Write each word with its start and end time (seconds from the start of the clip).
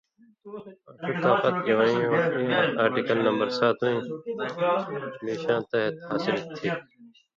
آں 1.03 1.09
ݜُو 1.19 1.23
طاقت 1.43 1.55
اِوَیں 1.67 1.93
یُو 1.97 2.11
اېنا 2.37 2.59
آرٹیکل 2.83 3.17
نمبر 3.27 3.47
ساتوئیں 3.57 4.01
بیشاں 5.23 5.61
تحت 5.69 5.93
حاصل 6.07 6.37
تھی۔ 6.55 6.69